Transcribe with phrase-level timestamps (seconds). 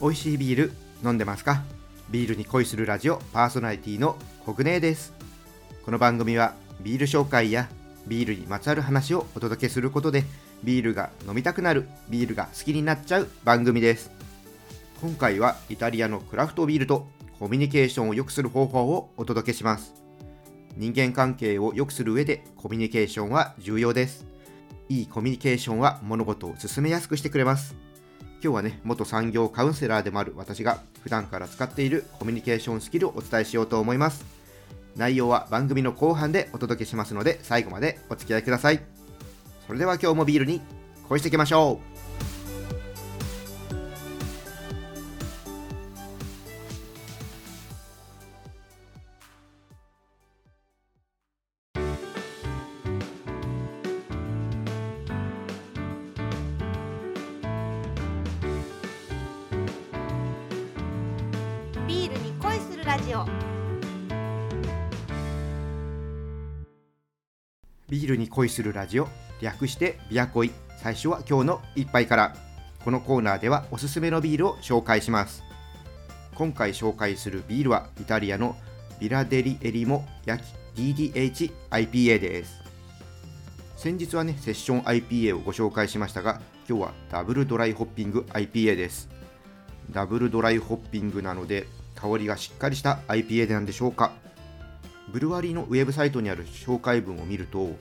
[0.00, 0.72] 美味しいビール
[1.04, 1.62] 飲んでますか？
[2.10, 5.12] ビールに恋するラジオパーソナリティのコグネです。
[5.84, 7.68] この番組はビール紹介や
[8.06, 10.24] ビールにまつわる話をお届けすることで
[10.64, 14.10] ビールが飲みたくなるビールが好きになっちゃう番組です。
[15.02, 17.06] 今回はイタリアのクラフトビールと
[17.38, 19.92] コミュニケーションを良くする方法をお届けします。
[20.78, 24.24] 人間関係を良くする上でコミュニケーションは重要です。
[24.88, 27.76] いいコミュニケーションは物事を進めやすくしてくれます。
[28.42, 34.24] 今日はね元産業カウンセラーでもある私が普段から使っているコミュニケーションスキルをお伝えしようと思います。
[34.96, 38.80] 内容は番組の後半でお届けしますので最後までお付き合いください。
[39.66, 40.60] それでは今日もビールに
[41.08, 41.89] 恋していきましょう。
[62.90, 63.24] ラジオ。
[67.88, 69.06] ビールに恋するラジオ。
[69.40, 70.50] 略してビア恋。
[70.82, 72.34] 最初は今日の一杯から。
[72.84, 75.44] このコーナーではおすすめのビールを紹介します。
[76.34, 78.56] 今回紹介するビールはイタリアの
[78.98, 80.42] ビラデリエリモ焼
[80.74, 82.58] き DDH IPA です。
[83.76, 89.08] 先日はねセッション IPA をご紹介しましたが今日はダブルドライホッピング IPA です。
[89.92, 91.68] ダブルドライホッピングなので
[92.00, 94.12] 香りがしっかりした IPA でなんでしょうか？
[95.12, 97.76] ブルワリーのウェブサイトにある紹介文を見ると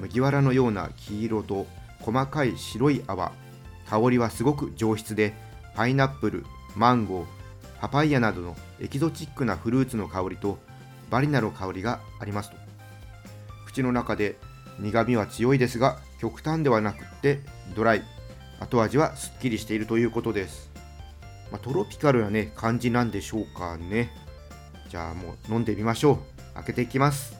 [0.00, 1.66] 麦わらのような黄色と
[2.00, 3.32] 細かい白い泡
[3.86, 5.34] 香りはすごく上質で
[5.76, 7.26] パイナップルマンゴー
[7.80, 10.58] パパイヤなどのエキゾチックなフルーツの香りと
[11.10, 12.56] バリナの香りがありますと。
[13.66, 14.36] 口の中で
[14.80, 17.40] 苦みは強いですが極端ではなくって
[17.76, 18.02] ドライ
[18.58, 20.70] 後味はすっきりしているということです、
[21.54, 24.10] まあ、トロピカルなね感じなんでしょうかね。
[24.88, 26.54] じゃあもう飲んでみましょう。
[26.54, 27.36] 開けていきます。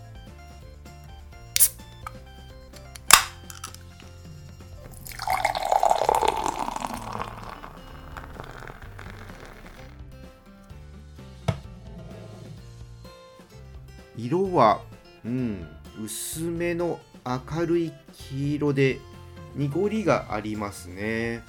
[14.17, 14.81] 色は
[15.25, 15.67] うん
[16.05, 19.01] 薄めの明るい黄色で
[19.57, 21.43] 濁りがありますね。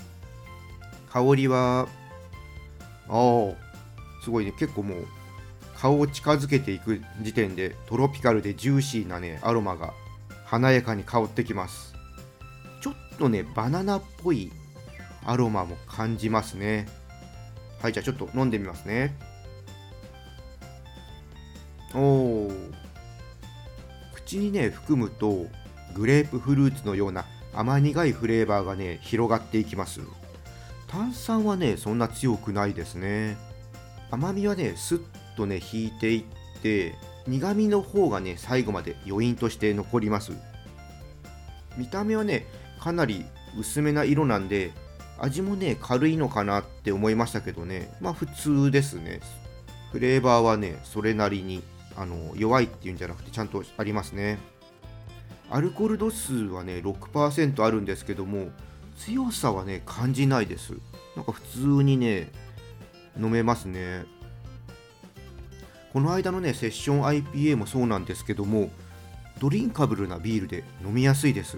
[1.12, 1.88] 香りは
[3.09, 4.53] ああすごいね。
[4.57, 5.07] 結構もう
[5.77, 9.93] 顔を近づけていく時点でトロピカルでジューシーなねアロマが
[10.45, 11.93] 華やかに香ってきます。
[12.81, 14.51] ちょっとねバナナっぽい
[15.25, 16.88] アロマも感じますね。
[17.81, 19.16] はいじゃあちょっと飲んでみますね。
[21.93, 22.51] おお
[24.13, 25.45] 口にね含むと
[25.93, 30.01] グレープフルーツのような甘苦いフレーバーがね広がっていきます。
[30.95, 33.35] 炭酸はねそんな強くないですね。
[34.11, 35.01] 甘みはねスッ
[35.35, 36.23] とね引いていっ
[36.61, 36.95] て
[37.28, 40.31] 苦味の方がね最後まで余韻として残ります。
[41.75, 42.47] 見た目はね
[42.79, 43.25] かなり
[43.59, 44.72] 薄めな色なんで
[45.19, 47.94] 味もね軽いのかなって思いましたけどね。
[48.00, 49.19] まあ普通ですね。
[49.91, 51.61] フレーバーはねそれなりに
[51.97, 54.38] あの弱いっていうんじゃなくてちゃんとありますね。
[55.51, 58.47] アルコール度数はね6%あるんですけども
[58.97, 60.73] 強さはね感じないです。
[61.16, 62.31] なんか普通にね
[63.19, 64.06] 飲めますね。
[65.94, 68.69] この間のねセッション IPA もそうなんですけども
[69.39, 71.57] ドリンカブルなビールで飲みやすいです。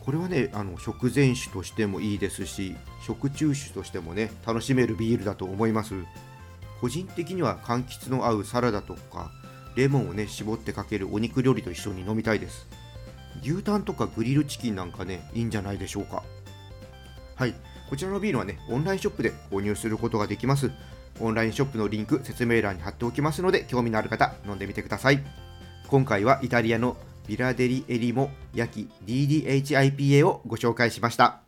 [0.00, 5.94] これはねあの食前酒としてもいいですし食中酒としてもね楽しめるビールだと思います。
[6.80, 9.30] 個人的には柑橘の合うサラダとか
[9.74, 12.66] レモンをね絞ってかけるお肉料理と一緒に飲みたいです。
[13.42, 16.22] 牛タンとかグリルチキンなんかねいいんじゃないでしょうか。
[17.34, 17.54] はい。
[17.88, 20.70] こちらのビールはねオンラインショップで購入することができます。
[21.20, 25.22] オンラインショップのリンク説明欄に貼っておきますので興味のある方飲んでみてください。
[25.88, 26.96] 今回はイタリアの
[27.26, 31.40] ビラデリエリモ焼き DDHIPA をご紹介しました。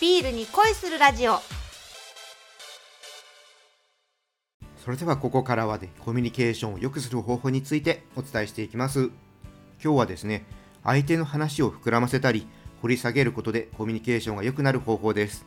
[0.00, 1.53] ビールに恋するラジオ。
[4.84, 9.04] それではここからはねコミュニケーションを良くする方法についてお伝えしていきます。
[9.82, 10.44] 今日はですね
[10.82, 12.46] 相手の話を膨らませたり
[12.82, 15.46] 掘り下げることでコミュニケーションが良くなる方法です。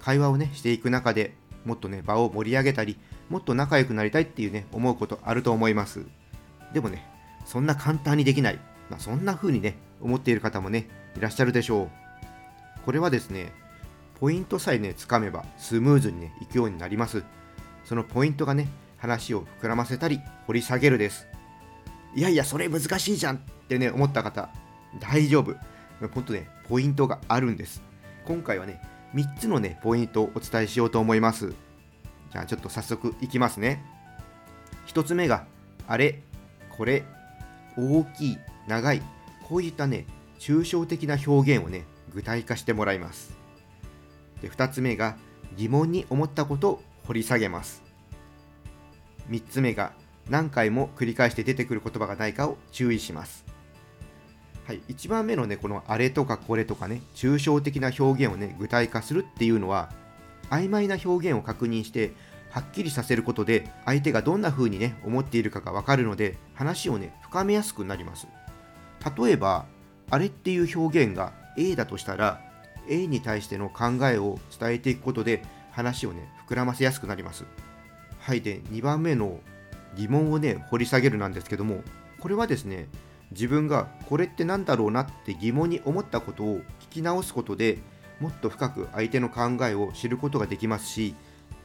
[0.00, 2.98] 会話をねしていく中でもっとね場を盛り上げたり
[3.30, 6.04] もっと仲良くなりたいっていうね思うことあると思います。
[6.72, 7.08] でもね
[7.46, 8.58] そんな簡単にできない、
[8.90, 11.90] まあ、そんな風にね思っている方もねいらっしゃるでしょう。
[12.84, 13.52] これはですね
[14.18, 17.22] ポイントさえねつかめばスムーズにねいくようになります。
[17.84, 21.26] そのポイントがね話を膨らませたり掘り下げるです。
[22.14, 23.38] いやいやそれ難しいじゃんっ
[23.68, 24.48] てね思った方
[25.00, 25.54] 大丈夫。
[26.08, 27.82] ほんとねポイントがあるんです。
[28.24, 28.80] 今回はね
[29.14, 31.52] 3つのねポイントをお伝えしようと思います。
[32.32, 33.84] じゃあちょっと早速いきますね。
[34.86, 35.46] 1つ目が
[35.86, 36.22] あれ
[36.76, 37.04] これ
[37.76, 38.38] 大きい
[38.68, 39.02] 長い
[39.42, 40.06] こういったね
[40.38, 43.36] 抽象的な表現をね具体化してもらいます。
[44.40, 45.16] で2つ目が
[45.56, 47.82] 疑問に思ったことを掘り下げます。
[49.30, 49.92] 3つ目が
[50.28, 53.44] 何回も繰り返して出てくる言葉がないかを注意します。
[54.66, 59.90] はい、1番目のねこのあれとかこれとかね抽象的な表現をね具体化するっていうのは
[60.48, 62.12] 曖昧な表現を確認して
[62.50, 68.26] はっきりさせることで相手がどんな風にね思っているかがわかるので話をね深めやすくなります。
[69.18, 69.66] 例えば
[70.10, 72.40] あれっていう表現が A だとしたら
[72.88, 75.42] A に対しての考えを伝えていくことで
[75.74, 77.44] 話をね膨らませやすくなります。
[78.20, 79.40] はいで2番目の
[79.96, 81.82] 疑問をね掘り下げるなんですけども
[82.20, 82.88] これはですね
[83.32, 87.78] 自分がこれって何だろうなって疑問に思ったことを聞き直すことで
[88.20, 91.14] もっと深く相手の考えを知ることができますし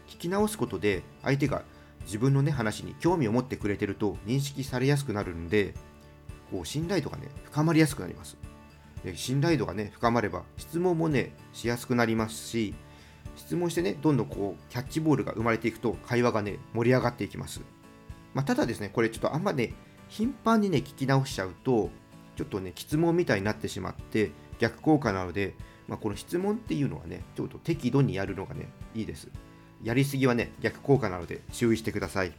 [0.08, 1.62] 聞き直すことで相手が
[2.06, 5.76] 自分のね話に興味を持ってくれてると認識されやすくなるんで
[6.52, 8.38] こう信頼度がね深まりやすくなります。
[9.04, 12.74] で信頼度がね深まれば質問もねしやすくなりますし
[13.40, 17.62] 質問してねどんどんこうキャッチボールが生まれていくと会話がね盛り上がっていきます、
[18.34, 19.74] まあ、ただですねこれちょっとあんまね
[20.10, 21.90] 頻繁にね聞き直しちゃうと
[22.36, 25.56] ちょっとね質問みたいになってしまって逆効果なので、
[25.88, 29.30] まあ、この質問っていうのはねちょっと適度にやるのがねいいです。
[29.82, 32.34] やりすぎはね逆効果なので注意してください。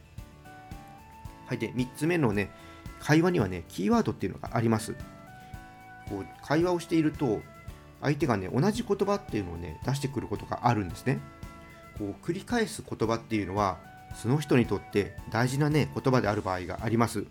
[1.47, 2.51] はいで3つ目のね
[2.99, 4.95] 会話にはねキーワードっていうのがあります。
[6.09, 7.41] こう会話をしていると
[8.01, 11.19] 相手がね同じ言葉っていうのをね出してくることがあるんですね。
[11.97, 13.79] こう繰り返す言葉っていうのは
[14.15, 17.25] その人にとって大事なね言葉である場合があります。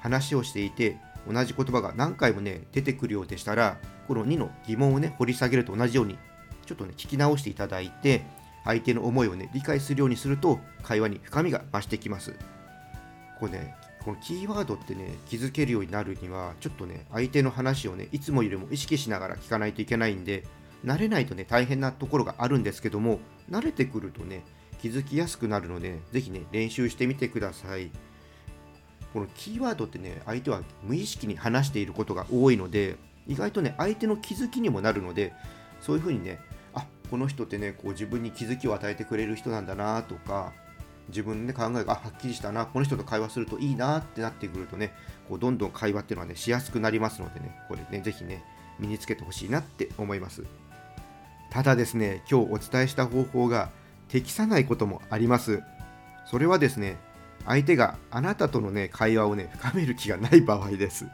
[0.00, 0.96] 話をしていて
[1.30, 3.76] 同じ言葉が何回もね出てくるようでしたら
[4.08, 6.18] この2の疑問をね掘り下げると同じように
[6.66, 8.22] ちょっとね聞き直していただいて
[8.64, 12.34] 相手の思いをね理解するようにすると会話に深みが増してきます。
[13.38, 13.74] これね
[14.04, 20.44] このキーワードってね気づけるようになるにはちょっとね相手の話をねいつもよりも意識しながら聞かないといけないんで
[20.84, 23.20] 慣れないとね大変なところがあるんですけども
[23.50, 24.42] 慣れてくるとね
[24.80, 27.90] 気づきやすくなるので是非ね練習してみてください。
[29.12, 32.96] このキーワードってね相手は無意識に話していることが多いので
[33.26, 35.32] 意外とね相手の気づきにもなるので
[35.80, 36.38] そういうふうにね
[36.74, 40.52] あこの人ってねこう自分に気づきを与えてくれる人なんだなとか
[41.10, 44.92] 自分で考えがはっきりしたなこの人と会話するといいなってなってくるとね
[45.28, 48.42] こうどんどん会話っていうのはねしやすくなりますのでねこれね是非ね
[48.78, 50.44] 身につけてほしいなって思います。
[51.50, 53.70] ただですね今日お伝えした方法が
[54.08, 55.62] 適さないこともあります。
[56.26, 56.96] それはですね
[57.46, 61.06] 相手があなたとのね会話をね深める気がない場合です。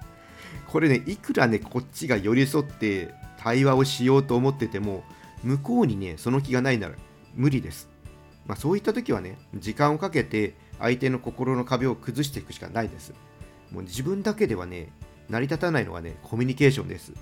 [0.69, 5.04] これねいくらねこっちが寄り添って対話をしようと思ってても
[5.42, 6.94] 向こうにねその気がないなら
[7.34, 7.95] 無理です。
[8.46, 13.12] まあ、そういった時はね時間をかけて相手の心の壁を崩していくしかないです。
[13.72, 14.93] もう自分だけではね
[15.28, 17.12] 成り立たないのはねコミュニケーションです。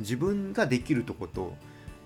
[0.00, 1.54] 自分ができるとこと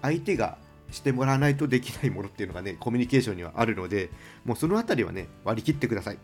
[0.03, 0.59] 相手が
[0.91, 4.11] してもらわないとできないものっていうのがねコミュニケーションにはあるので
[4.45, 6.17] もうその辺りはね割り切ってください、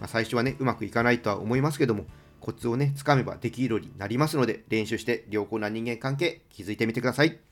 [0.00, 2.06] まあ、最初はねうまくいかないとは思いますけども
[2.40, 7.47] コツをねつかめばできるようになりますので練習して良好な人間関係築いてみてください。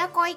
[0.00, 0.34] ビアコイ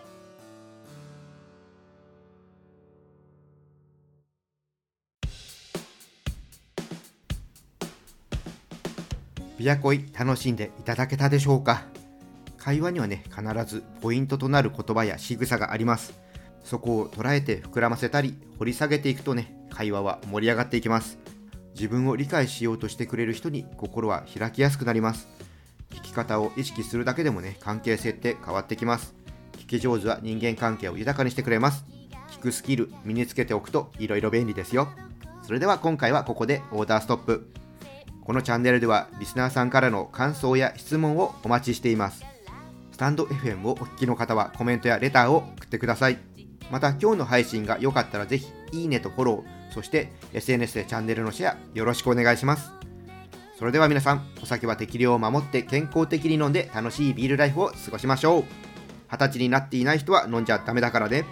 [9.58, 11.86] ビアコイ楽しんでいただけたでしょうか？
[12.58, 16.13] 会話にはね必ずポイントとなる言葉や仕草があります。
[16.65, 21.17] そこを捉えて膨らませたり掘り下げていくとね会話は盛り上がっていきます。
[21.74, 25.29] 自分を理解しようとしてくれる人に心は開きやすくなります。
[25.89, 29.23] 聞き方を意識するだけでもね関係性って変わってきます。
[29.80, 31.86] き上手は人間関係を豊かにしてくれます。
[32.32, 34.89] 聞くスキル身につけておくと色々便利ですよ。
[35.42, 37.50] それでは今回はここでオーダーストップ。
[38.24, 42.24] このチャンネルではリスナーさんからの感想や質問をお待ちしています。
[42.92, 46.20] スタンド FM をお聞きの方はコメントやレターを送ってください。
[46.72, 52.72] また今日の配信が良かったらぜひいいねとフォローそして SNS でチャンネルのシェアよろしくお願いします。
[53.58, 58.73] それでは皆さんお酒は適量を守って健康的に飲んで楽しいビールライフを過ごしましょう。
[59.13, 61.25] 二十歳になっていない人は飲んじゃダメだからね。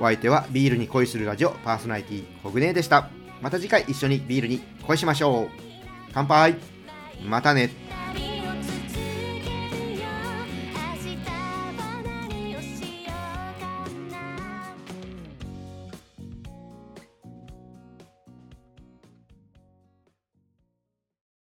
[0.00, 3.08] お相手はビールに恋するラジオパーソナリティコグネでした。
[3.40, 5.48] また次回一緒にビールに恋しましょう。
[6.12, 6.56] 乾杯。
[7.24, 7.70] またね。